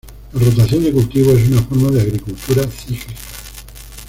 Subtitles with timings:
[0.33, 3.13] La rotación de cultivos es una forma de agricultura cíclica.